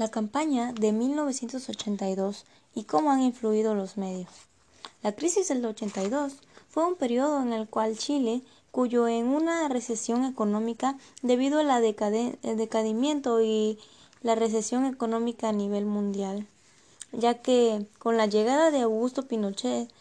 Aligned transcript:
La 0.00 0.10
campaña 0.10 0.72
de 0.72 0.92
1982 0.92 2.46
y 2.74 2.84
cómo 2.84 3.10
han 3.10 3.20
influido 3.20 3.74
los 3.74 3.98
medios. 3.98 4.30
La 5.02 5.12
crisis 5.12 5.48
del 5.48 5.62
82 5.62 6.36
fue 6.70 6.86
un 6.86 6.94
periodo 6.94 7.42
en 7.42 7.52
el 7.52 7.68
cual 7.68 7.98
Chile, 7.98 8.40
cuyo 8.70 9.08
en 9.08 9.26
una 9.26 9.68
recesión 9.68 10.24
económica 10.24 10.96
debido 11.20 11.60
al 11.60 11.82
decadimiento 11.82 13.42
y 13.42 13.78
la 14.22 14.34
recesión 14.34 14.86
económica 14.86 15.50
a 15.50 15.52
nivel 15.52 15.84
mundial, 15.84 16.46
ya 17.12 17.34
que 17.34 17.84
con 17.98 18.16
la 18.16 18.24
llegada 18.24 18.70
de 18.70 18.80
Augusto 18.80 19.28
Pinochet 19.28 19.92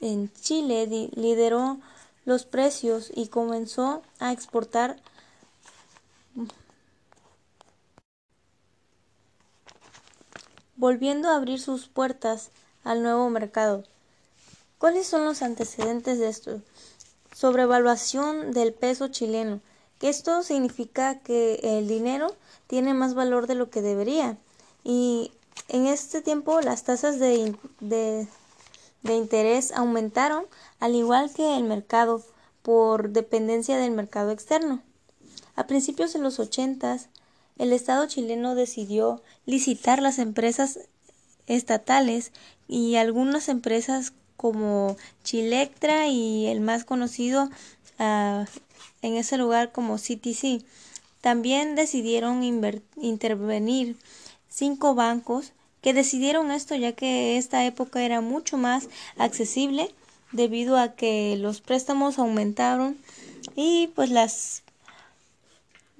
en 0.00 0.32
Chile 0.40 1.10
lideró 1.14 1.76
los 2.24 2.46
precios 2.46 3.12
y 3.14 3.26
comenzó 3.26 4.00
a 4.20 4.32
exportar 4.32 4.96
volviendo 10.80 11.28
a 11.28 11.36
abrir 11.36 11.60
sus 11.60 11.88
puertas 11.88 12.48
al 12.84 13.02
nuevo 13.02 13.28
mercado. 13.28 13.84
¿Cuáles 14.78 15.06
son 15.06 15.26
los 15.26 15.42
antecedentes 15.42 16.18
de 16.18 16.30
esto? 16.30 16.62
Sobrevaluación 17.34 18.52
del 18.52 18.72
peso 18.72 19.08
chileno, 19.08 19.60
que 19.98 20.08
esto 20.08 20.42
significa 20.42 21.18
que 21.18 21.60
el 21.62 21.86
dinero 21.86 22.34
tiene 22.66 22.94
más 22.94 23.12
valor 23.12 23.46
de 23.46 23.56
lo 23.56 23.68
que 23.68 23.82
debería. 23.82 24.38
Y 24.82 25.32
en 25.68 25.86
este 25.86 26.22
tiempo 26.22 26.62
las 26.62 26.82
tasas 26.82 27.18
de, 27.18 27.54
de, 27.80 28.26
interés 29.14 29.72
aumentaron, 29.72 30.46
al 30.78 30.94
igual 30.94 31.30
que 31.34 31.58
el 31.58 31.64
mercado, 31.64 32.24
por 32.62 33.10
dependencia 33.10 33.76
del 33.76 33.90
mercado 33.90 34.30
externo. 34.30 34.80
A 35.56 35.66
principios 35.66 36.14
de 36.14 36.20
los 36.20 36.38
ochentas, 36.38 37.08
el 37.60 37.74
Estado 37.74 38.06
chileno 38.06 38.54
decidió 38.54 39.22
licitar 39.44 40.00
las 40.00 40.18
empresas 40.18 40.78
estatales 41.46 42.32
y 42.68 42.96
algunas 42.96 43.50
empresas 43.50 44.14
como 44.38 44.96
Chilectra 45.24 46.08
y 46.08 46.46
el 46.46 46.62
más 46.62 46.84
conocido 46.84 47.50
uh, 47.98 48.44
en 49.02 49.14
ese 49.14 49.36
lugar 49.36 49.72
como 49.72 49.98
CTC. 49.98 50.64
También 51.20 51.74
decidieron 51.74 52.42
intervenir 52.96 53.96
cinco 54.48 54.94
bancos 54.94 55.52
que 55.82 55.92
decidieron 55.92 56.50
esto 56.52 56.74
ya 56.76 56.92
que 56.92 57.36
esta 57.36 57.66
época 57.66 58.02
era 58.02 58.22
mucho 58.22 58.56
más 58.56 58.88
accesible 59.18 59.94
debido 60.32 60.78
a 60.78 60.94
que 60.94 61.36
los 61.36 61.60
préstamos 61.60 62.18
aumentaron 62.18 62.96
y 63.54 63.88
pues 63.88 64.08
las 64.08 64.62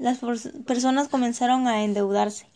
las 0.00 0.18
personas 0.66 1.08
comenzaron 1.08 1.68
a 1.68 1.84
endeudarse. 1.84 2.46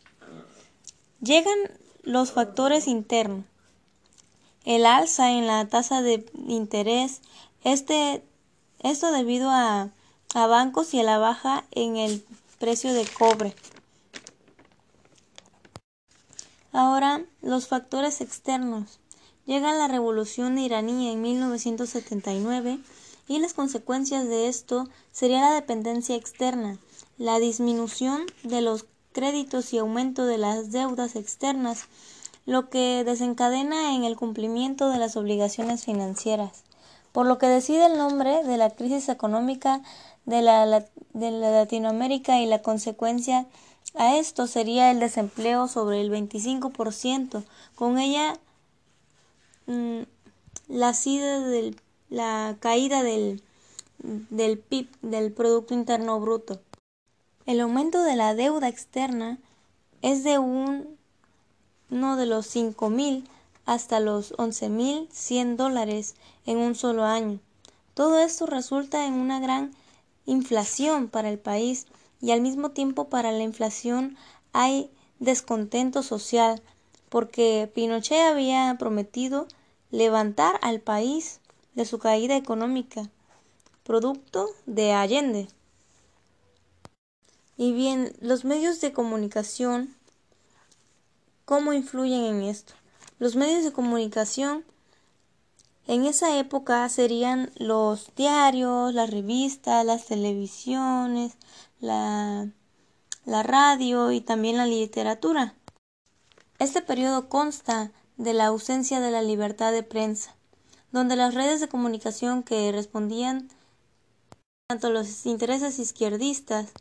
Llegan 1.20 1.58
los 2.02 2.32
factores 2.32 2.88
internos. 2.88 3.44
El 4.64 4.86
alza 4.86 5.30
en 5.30 5.46
la 5.46 5.68
tasa 5.68 6.00
de 6.00 6.24
interés, 6.48 7.20
este, 7.62 8.24
esto 8.80 9.12
debido 9.12 9.50
a, 9.50 9.90
a 10.34 10.46
bancos 10.46 10.94
y 10.94 11.00
a 11.00 11.02
la 11.02 11.18
baja 11.18 11.64
en 11.70 11.96
el 11.98 12.24
precio 12.58 12.94
de 12.94 13.06
cobre. 13.06 13.54
Ahora, 16.72 17.22
los 17.42 17.68
factores 17.68 18.22
externos. 18.22 19.00
Llega 19.44 19.74
la 19.74 19.86
revolución 19.86 20.56
iraní 20.56 21.12
en 21.12 21.20
1979 21.20 22.78
y 23.28 23.38
las 23.38 23.52
consecuencias 23.52 24.26
de 24.26 24.48
esto 24.48 24.88
sería 25.12 25.42
la 25.42 25.52
dependencia 25.52 26.16
externa, 26.16 26.78
la 27.18 27.38
disminución 27.38 28.22
de 28.42 28.60
los 28.60 28.86
créditos 29.12 29.72
y 29.72 29.78
aumento 29.78 30.26
de 30.26 30.38
las 30.38 30.70
deudas 30.70 31.16
externas, 31.16 31.86
lo 32.46 32.68
que 32.68 33.04
desencadena 33.04 33.94
en 33.94 34.04
el 34.04 34.16
cumplimiento 34.16 34.90
de 34.90 34.98
las 34.98 35.16
obligaciones 35.16 35.84
financieras, 35.84 36.64
por 37.12 37.26
lo 37.26 37.38
que 37.38 37.46
decide 37.46 37.86
el 37.86 37.96
nombre 37.96 38.42
de 38.42 38.56
la 38.56 38.70
crisis 38.70 39.08
económica 39.08 39.82
de 40.26 40.42
la, 40.42 40.66
de 41.12 41.30
la 41.30 41.50
Latinoamérica 41.50 42.40
y 42.40 42.46
la 42.46 42.62
consecuencia 42.62 43.46
a 43.94 44.16
esto 44.16 44.46
sería 44.46 44.90
el 44.90 44.98
desempleo 44.98 45.68
sobre 45.68 46.00
el 46.00 46.10
25%, 46.10 47.44
con 47.76 47.98
ella 47.98 48.34
mm, 49.66 50.00
la, 50.68 50.92
del, 50.92 51.80
la 52.10 52.56
caída 52.58 53.02
del, 53.04 53.42
del 53.98 54.58
PIB, 54.58 54.88
del 55.02 55.32
Producto 55.32 55.74
Interno 55.74 56.18
Bruto. 56.18 56.60
El 57.46 57.60
aumento 57.60 58.02
de 58.02 58.16
la 58.16 58.34
deuda 58.34 58.68
externa 58.68 59.38
es 60.00 60.24
de 60.24 60.38
un, 60.38 60.96
uno 61.90 62.16
de 62.16 62.24
los 62.24 62.46
cinco 62.46 62.88
mil 62.88 63.28
hasta 63.66 64.00
los 64.00 64.32
once 64.38 64.70
mil 64.70 65.08
cien 65.12 65.58
dólares 65.58 66.14
en 66.46 66.56
un 66.56 66.74
solo 66.74 67.04
año. 67.04 67.40
Todo 67.92 68.18
esto 68.18 68.46
resulta 68.46 69.06
en 69.06 69.12
una 69.12 69.40
gran 69.40 69.72
inflación 70.24 71.08
para 71.08 71.28
el 71.28 71.38
país 71.38 71.86
y 72.22 72.30
al 72.30 72.40
mismo 72.40 72.70
tiempo 72.70 73.10
para 73.10 73.30
la 73.30 73.42
inflación 73.42 74.16
hay 74.54 74.90
descontento 75.18 76.02
social 76.02 76.62
porque 77.10 77.70
Pinochet 77.74 78.22
había 78.22 78.74
prometido 78.78 79.46
levantar 79.90 80.58
al 80.62 80.80
país 80.80 81.40
de 81.74 81.84
su 81.84 81.98
caída 81.98 82.36
económica, 82.36 83.10
producto 83.82 84.48
de 84.64 84.92
Allende. 84.92 85.48
Y 87.56 87.72
bien, 87.72 88.14
los 88.20 88.44
medios 88.44 88.80
de 88.80 88.92
comunicación, 88.92 89.94
¿cómo 91.44 91.72
influyen 91.72 92.24
en 92.24 92.42
esto? 92.42 92.74
Los 93.18 93.36
medios 93.36 93.62
de 93.64 93.72
comunicación 93.72 94.64
en 95.86 96.04
esa 96.04 96.38
época 96.38 96.88
serían 96.88 97.52
los 97.56 98.10
diarios, 98.16 98.92
las 98.94 99.10
revistas, 99.10 99.84
las 99.84 100.06
televisiones, 100.06 101.36
la, 101.78 102.48
la 103.24 103.42
radio 103.42 104.10
y 104.10 104.20
también 104.20 104.56
la 104.56 104.66
literatura. 104.66 105.54
Este 106.58 106.82
periodo 106.82 107.28
consta 107.28 107.92
de 108.16 108.32
la 108.32 108.46
ausencia 108.46 109.00
de 109.00 109.10
la 109.10 109.22
libertad 109.22 109.72
de 109.72 109.82
prensa, 109.82 110.34
donde 110.90 111.16
las 111.16 111.34
redes 111.34 111.60
de 111.60 111.68
comunicación 111.68 112.42
que 112.42 112.72
respondían 112.72 113.48
tanto 114.68 114.86
a 114.86 114.90
los 114.90 115.26
intereses 115.26 115.78
izquierdistas 115.78 116.72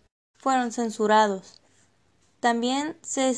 fueron 0.44 0.74
censurados. 0.74 1.62
También 2.42 2.98
se 3.02 3.34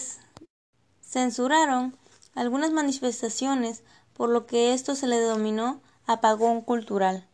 censuraron 1.02 1.96
algunas 2.34 2.72
manifestaciones, 2.72 3.84
por 4.14 4.30
lo 4.30 4.48
que 4.48 4.74
esto 4.74 4.96
se 4.96 5.06
le 5.06 5.20
denominó 5.20 5.82
apagón 6.08 6.62
cultural. 6.62 7.28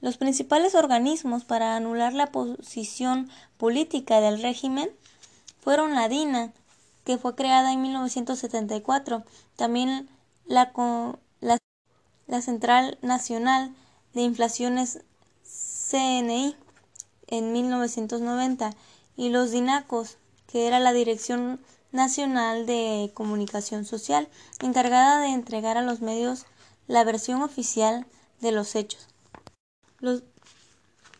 Los 0.00 0.18
principales 0.18 0.76
organismos 0.76 1.44
para 1.44 1.74
anular 1.74 2.12
la 2.12 2.30
posición 2.30 3.28
política 3.56 4.20
del 4.20 4.40
régimen 4.40 4.88
fueron 5.60 5.96
la 5.96 6.08
DINA, 6.08 6.52
que 7.02 7.18
fue 7.18 7.34
creada 7.34 7.72
en 7.72 7.82
1974, 7.82 9.24
también 9.56 10.08
la, 10.46 10.70
la, 11.40 12.40
Central 12.40 12.98
Nacional 13.02 13.74
de 14.14 14.20
Inflaciones 14.22 15.00
CNI 15.42 16.54
en 17.26 17.52
1990 17.52 18.70
y 19.18 19.28
los 19.30 19.50
DINACOS, 19.50 20.16
que 20.46 20.68
era 20.68 20.80
la 20.80 20.94
Dirección 20.94 21.60
Nacional 21.90 22.66
de 22.66 23.10
Comunicación 23.12 23.84
Social, 23.84 24.28
encargada 24.60 25.20
de 25.20 25.30
entregar 25.30 25.76
a 25.76 25.82
los 25.82 26.00
medios 26.00 26.46
la 26.86 27.02
versión 27.02 27.42
oficial 27.42 28.06
de 28.40 28.52
los 28.52 28.76
hechos. 28.76 29.08
Los, 29.98 30.22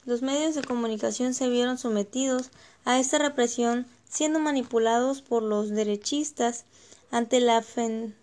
los 0.04 0.22
medios 0.22 0.54
de 0.54 0.62
comunicación 0.62 1.34
se 1.34 1.48
vieron 1.48 1.76
sometidos 1.76 2.50
a 2.84 3.00
esta 3.00 3.18
represión, 3.18 3.84
siendo 4.08 4.38
manipulados 4.38 5.20
por 5.20 5.42
los 5.42 5.70
derechistas 5.70 6.66
ante 7.10 7.40
la 7.40 7.62
FEN. 7.62 8.14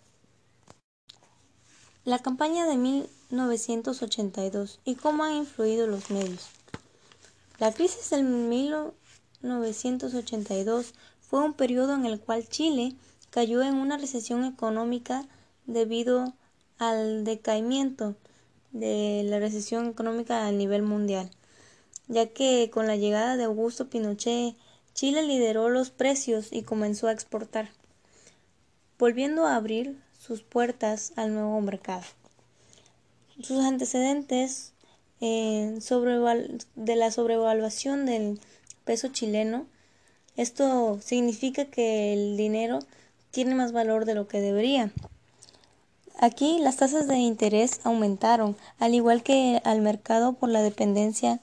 La 2.05 2.19
campaña 2.19 2.65
de 2.65 2.77
1982 2.77 4.79
y 4.85 4.95
cómo 4.95 5.25
han 5.25 5.33
influido 5.33 5.85
los 5.85 6.11
medios. 6.11 6.47
La 7.59 7.73
crisis 7.73 8.11
del 8.11 8.23
1982 9.45 10.93
fue 11.21 11.43
un 11.43 11.53
periodo 11.53 11.93
en 11.93 12.05
el 12.05 12.19
cual 12.19 12.47
Chile 12.47 12.95
cayó 13.29 13.61
en 13.61 13.75
una 13.75 13.97
recesión 13.97 14.43
económica 14.43 15.25
debido 15.65 16.33
al 16.77 17.23
decaimiento 17.23 18.15
de 18.71 19.23
la 19.25 19.39
recesión 19.39 19.87
económica 19.87 20.47
a 20.47 20.51
nivel 20.51 20.81
mundial, 20.81 21.29
ya 22.07 22.27
que 22.27 22.69
con 22.73 22.87
la 22.87 22.95
llegada 22.95 23.37
de 23.37 23.45
Augusto 23.45 23.89
Pinochet, 23.89 24.55
Chile 24.93 25.23
lideró 25.23 25.69
los 25.69 25.91
precios 25.91 26.51
y 26.51 26.63
comenzó 26.63 27.07
a 27.07 27.11
exportar, 27.11 27.69
volviendo 28.97 29.45
a 29.45 29.55
abrir 29.55 30.01
sus 30.19 30.41
puertas 30.41 31.13
al 31.15 31.33
nuevo 31.33 31.59
mercado. 31.61 32.03
Sus 33.41 33.63
antecedentes 33.63 34.73
eh, 35.21 35.79
de 36.75 36.95
la 36.95 37.11
sobrevaluación 37.11 38.05
del 38.05 38.39
peso 38.85 39.09
chileno 39.09 39.65
Esto 40.37 40.99
significa 41.01 41.65
que 41.65 42.13
el 42.13 42.37
dinero 42.37 42.79
tiene 43.31 43.55
más 43.55 43.71
valor 43.73 44.05
de 44.05 44.15
lo 44.15 44.27
que 44.27 44.39
debería. 44.39 44.91
Aquí 46.17 46.59
las 46.61 46.77
tasas 46.77 47.07
de 47.07 47.17
interés 47.17 47.81
aumentaron, 47.83 48.55
al 48.79 48.93
igual 48.93 49.23
que 49.23 49.61
al 49.65 49.81
mercado 49.81 50.33
por 50.33 50.49
la 50.49 50.61
dependencia 50.61 51.41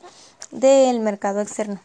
del 0.50 1.00
mercado 1.00 1.40
externo. 1.40 1.80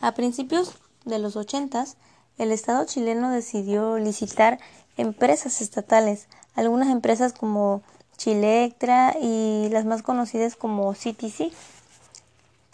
A 0.00 0.12
principios 0.12 0.74
de 1.04 1.18
los 1.18 1.34
ochentas, 1.34 1.96
el 2.38 2.52
Estado 2.52 2.84
chileno 2.84 3.30
decidió 3.30 3.98
licitar 3.98 4.60
empresas 4.96 5.60
estatales, 5.60 6.28
algunas 6.54 6.88
empresas 6.88 7.32
como 7.32 7.82
Chilectra 8.16 9.14
y 9.20 9.68
las 9.70 9.84
más 9.84 10.02
conocidas 10.02 10.56
como 10.56 10.92
CTC. 10.92 11.52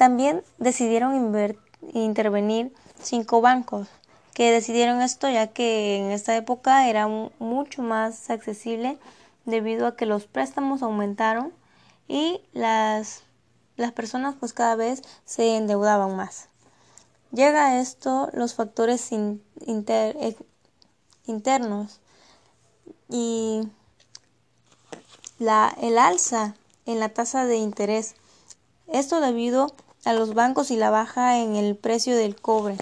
También 0.02 0.42
decidieron 0.58 1.14
intervenir 1.94 2.74
cinco 3.00 3.40
bancos 3.40 3.86
que 4.34 4.50
decidieron 4.50 5.00
esto 5.00 5.30
ya 5.30 5.46
que 5.46 5.98
en 5.98 6.10
esta 6.10 6.34
época 6.34 6.88
era 6.88 7.06
mucho 7.06 7.82
más 7.82 8.28
accesible 8.28 8.98
debido 9.44 9.86
a 9.86 9.94
que 9.94 10.06
los 10.06 10.24
préstamos 10.24 10.82
aumentaron 10.82 11.52
y 12.08 12.40
las, 12.52 13.22
las 13.76 13.92
personas 13.92 14.34
pues 14.34 14.52
cada 14.52 14.74
vez 14.74 15.02
se 15.24 15.56
endeudaban 15.56 16.16
más. 16.16 16.48
Llega 17.30 17.66
a 17.66 17.80
esto 17.80 18.28
los 18.32 18.54
factores 18.54 19.08
eh, 19.12 20.36
internos 21.26 22.00
y 23.08 23.68
la, 25.38 25.72
el 25.80 25.96
alza 25.96 26.56
en 26.86 26.98
la 26.98 27.10
tasa 27.10 27.46
de 27.46 27.58
interés. 27.58 28.16
Esto 28.88 29.20
debido 29.20 29.72
a 30.04 30.12
los 30.12 30.34
bancos 30.34 30.70
y 30.70 30.76
la 30.76 30.90
baja 30.90 31.40
en 31.40 31.56
el 31.56 31.76
precio 31.76 32.16
del 32.16 32.36
cobre. 32.36 32.76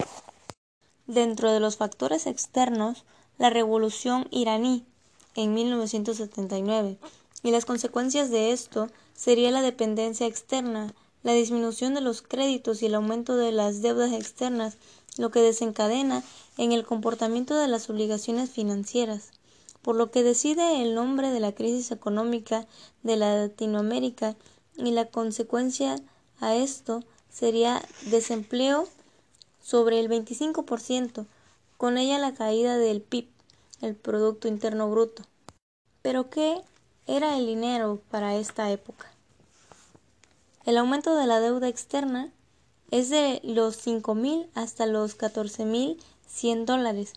Dentro 1.07 1.51
de 1.51 1.59
los 1.59 1.77
factores 1.77 2.25
externos, 2.27 3.03
la 3.37 3.49
revolución 3.49 4.27
iraní 4.31 4.85
en 5.35 5.53
1979 5.53 6.97
y 7.43 7.51
las 7.51 7.65
consecuencias 7.65 8.29
de 8.29 8.51
esto 8.51 8.87
sería 9.13 9.51
la 9.51 9.61
dependencia 9.61 10.27
externa 10.27 10.93
la 11.23 11.33
disminución 11.33 11.93
de 11.93 12.01
los 12.01 12.21
créditos 12.21 12.81
y 12.81 12.87
el 12.87 12.95
aumento 12.95 13.35
de 13.35 13.51
las 13.51 13.81
deudas 13.81 14.11
externas, 14.11 14.77
lo 15.17 15.29
que 15.29 15.39
desencadena 15.39 16.23
en 16.57 16.71
el 16.71 16.85
comportamiento 16.85 17.55
de 17.55 17.67
las 17.67 17.89
obligaciones 17.89 18.49
financieras, 18.49 19.31
por 19.81 19.95
lo 19.95 20.09
que 20.09 20.23
decide 20.23 20.81
el 20.81 20.95
nombre 20.95 21.29
de 21.29 21.39
la 21.39 21.53
crisis 21.53 21.91
económica 21.91 22.65
de 23.03 23.17
Latinoamérica 23.17 24.35
y 24.77 24.91
la 24.91 25.05
consecuencia 25.05 25.95
a 26.41 26.55
esto 26.55 27.03
sería 27.29 27.81
desempleo 28.07 28.87
sobre 29.61 29.99
el 29.99 30.09
25%, 30.09 31.25
con 31.77 31.97
ella 31.97 32.19
la 32.19 32.33
caída 32.33 32.77
del 32.77 33.01
PIB, 33.01 33.27
el 33.81 33.95
Producto 33.95 34.47
Interno 34.47 34.89
Bruto. 34.89 35.23
Pero 36.01 36.29
¿qué 36.29 36.61
era 37.07 37.37
el 37.37 37.45
dinero 37.45 38.01
para 38.09 38.35
esta 38.35 38.69
época? 38.71 39.07
El 40.65 40.77
aumento 40.77 41.15
de 41.15 41.25
la 41.25 41.39
deuda 41.39 41.67
externa 41.67 42.31
es 42.91 43.09
de 43.09 43.39
los 43.43 43.85
5.000 43.85 44.49
hasta 44.53 44.85
los 44.85 45.17
14.100 45.17 46.65
dólares 46.65 47.13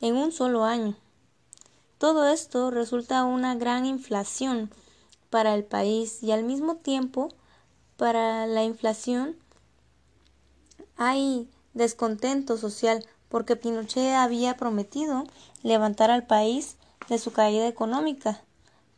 en 0.00 0.16
un 0.16 0.32
solo 0.32 0.64
año. 0.64 0.96
Todo 1.98 2.28
esto 2.28 2.70
resulta 2.70 3.24
una 3.24 3.54
gran 3.54 3.84
inflación 3.84 4.70
para 5.28 5.54
el 5.54 5.64
país 5.64 6.22
y 6.22 6.32
al 6.32 6.44
mismo 6.44 6.76
tiempo 6.76 7.28
para 8.00 8.46
la 8.46 8.64
inflación 8.64 9.36
hay 10.96 11.46
descontento 11.74 12.56
social 12.56 13.04
porque 13.28 13.56
Pinochet 13.56 14.14
había 14.14 14.56
prometido 14.56 15.24
levantar 15.62 16.10
al 16.10 16.26
país 16.26 16.76
de 17.10 17.18
su 17.18 17.30
caída 17.30 17.68
económica, 17.68 18.40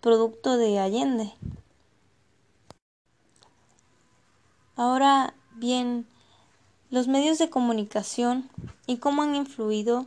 producto 0.00 0.56
de 0.56 0.78
Allende. 0.78 1.34
Ahora 4.76 5.34
bien, 5.56 6.06
los 6.90 7.08
medios 7.08 7.38
de 7.38 7.50
comunicación 7.50 8.48
y 8.86 8.98
cómo 8.98 9.22
han 9.22 9.34
influido 9.34 10.06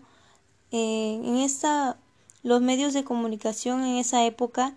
eh, 0.71 1.19
en 1.21 1.35
esta 1.35 1.97
los 2.43 2.61
medios 2.61 2.93
de 2.93 3.03
comunicación 3.03 3.83
en 3.83 3.97
esa 3.97 4.23
época 4.23 4.73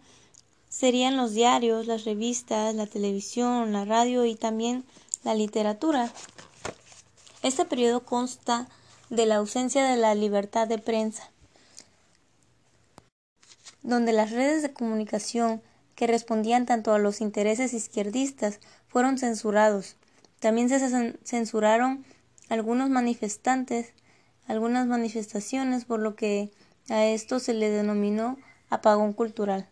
serían 0.69 1.17
los 1.17 1.33
diarios, 1.33 1.87
las 1.87 2.05
revistas, 2.05 2.75
la 2.75 2.87
televisión, 2.87 3.73
la 3.73 3.85
radio 3.85 4.25
y 4.25 4.35
también 4.35 4.85
la 5.25 5.35
literatura. 5.35 6.13
Este 7.43 7.65
periodo 7.65 8.05
consta 8.05 8.69
de 9.11 9.27
la 9.27 9.37
ausencia 9.37 9.85
de 9.85 9.97
la 9.97 10.15
libertad 10.15 10.69
de 10.69 10.79
prensa, 10.79 11.31
donde 13.83 14.13
las 14.13 14.31
redes 14.31 14.63
de 14.63 14.73
comunicación 14.73 15.63
que 15.95 16.07
respondían 16.07 16.67
tanto 16.67 16.93
a 16.93 16.99
los 16.99 17.21
intereses 17.21 17.73
izquierdistas 17.73 18.61
fueron 18.87 19.19
censurados. 19.19 19.97
También 20.41 20.69
se 20.69 21.15
censuraron 21.25 22.05
algunos 22.49 22.91
manifestantes, 22.91 23.93
algunas 24.47 24.87
manifestaciones, 24.87 25.85
por 25.85 26.01
lo 26.01 26.15
que 26.15 26.51
a 26.89 27.05
esto 27.05 27.41
se 27.41 27.55
le 27.55 27.71
denominó 27.71 28.39
apagón 28.71 29.13
cultural. 29.13 29.69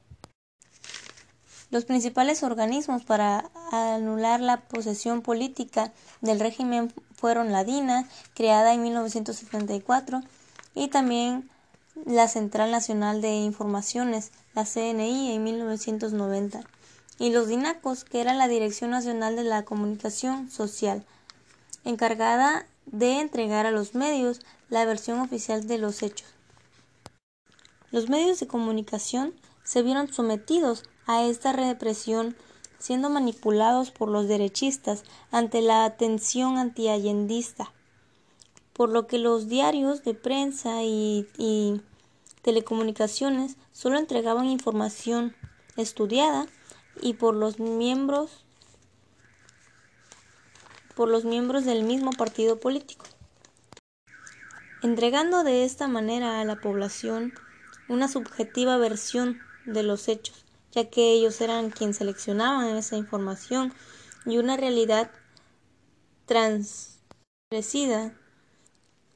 Los 1.70 1.84
principales 1.84 2.42
organismos 2.42 3.04
para 3.04 3.50
anular 3.72 4.40
la 4.40 4.58
posesión 4.68 5.22
política 5.22 5.92
del 6.20 6.40
régimen 6.40 6.92
fueron 7.14 7.52
la 7.52 7.64
DINA, 7.64 8.08
creada 8.34 8.72
en 8.72 8.82
1974, 8.82 10.22
y 10.74 10.88
también 10.88 11.48
la 12.04 12.28
Central 12.28 12.70
Nacional 12.70 13.20
de 13.20 13.34
Informaciones, 13.34 14.30
la 14.54 14.64
CNI, 14.64 15.34
en 15.34 15.42
1990 15.42 16.62
y 17.18 17.30
los 17.30 17.48
DINACOS, 17.48 18.04
que 18.04 18.20
era 18.20 18.34
la 18.34 18.48
Dirección 18.48 18.90
Nacional 18.90 19.36
de 19.36 19.44
la 19.44 19.64
Comunicación 19.64 20.50
Social, 20.50 21.04
encargada 21.84 22.66
de 22.84 23.20
entregar 23.20 23.66
a 23.66 23.70
los 23.70 23.94
medios 23.94 24.40
la 24.68 24.84
versión 24.84 25.20
oficial 25.20 25.66
de 25.66 25.78
los 25.78 26.02
hechos. 26.02 26.28
Los 27.90 28.08
medios 28.08 28.40
de 28.40 28.46
comunicación 28.46 29.34
se 29.64 29.82
vieron 29.82 30.12
sometidos 30.12 30.84
a 31.06 31.25
esta 31.25 31.53
represión, 31.53 32.37
siendo 32.79 33.11
manipulados 33.11 33.91
por 33.91 34.08
los 34.08 34.29
derechistas 34.29 35.05
ante 35.31 35.62
la 35.62 35.85
atención 35.85 36.58
antiallendista, 36.58 37.73
por 38.73 38.91
lo 38.91 39.06
que 39.06 39.19
los 39.19 39.49
diarios 39.49 40.05
de 40.05 40.14
prensa 40.14 40.82
y, 40.82 41.26
y 41.38 41.80
telecomunicaciones 42.42 43.57
solo 43.73 43.99
entregaban 43.99 44.47
información 44.47 45.35
estudiada 45.76 46.47
y 47.00 47.14
por 47.14 47.35
los 47.35 47.59
miembros 47.59 48.42
por 50.95 51.11
los 51.11 51.26
miembros 51.26 51.66
del 51.66 51.85
mismo 51.85 52.11
partido 52.12 52.59
político, 52.59 53.04
entregando 54.83 55.45
de 55.45 55.66
esta 55.66 55.88
manera 55.88 56.40
a 56.40 56.45
la 56.47 56.57
población 56.57 57.35
una 57.87 58.09
subjetiva 58.09 58.78
versión 58.78 59.38
de 59.66 59.83
los 59.83 60.09
hechos, 60.09 60.46
ya 60.76 60.90
que 60.90 61.11
ellos 61.12 61.40
eran 61.40 61.71
quienes 61.71 61.97
seleccionaban 61.97 62.76
esa 62.76 62.97
información 62.97 63.73
y 64.26 64.37
una 64.37 64.59
realidad 64.59 65.11
transgresida 66.26 68.14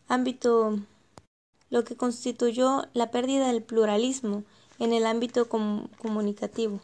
ámbito 0.09 0.79
lo 1.69 1.85
que 1.85 1.97
constituyó 1.97 2.89
la 2.95 3.11
pérdida 3.11 3.49
del 3.49 3.63
pluralismo 3.63 4.43
en 4.79 4.95
el 4.95 5.05
ámbito 5.05 5.51
comunicativo. 5.51 6.81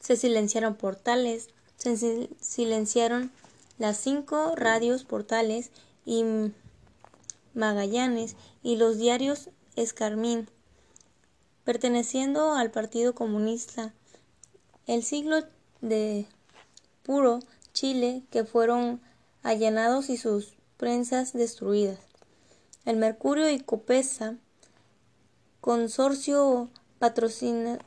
Se 0.00 0.16
silenciaron 0.16 0.74
portales, 0.74 1.50
se 1.76 2.30
silenciaron 2.40 3.30
las 3.76 3.98
cinco 3.98 4.54
radios 4.56 5.04
portales 5.04 5.70
y 6.06 6.24
Magallanes 7.52 8.36
y 8.62 8.76
los 8.76 8.96
diarios 8.96 9.50
Escarmín, 9.76 10.48
perteneciendo 11.70 12.54
al 12.54 12.72
Partido 12.72 13.14
Comunista. 13.14 13.94
El 14.88 15.04
siglo 15.04 15.44
de 15.80 16.26
puro 17.04 17.38
Chile 17.72 18.24
que 18.32 18.42
fueron 18.42 19.00
allanados 19.44 20.10
y 20.10 20.16
sus 20.16 20.54
prensas 20.78 21.32
destruidas. 21.32 22.00
El 22.86 22.96
Mercurio 22.96 23.48
y 23.50 23.60
Copesa, 23.60 24.34
consorcio 25.60 26.70
patrocina 26.98 27.78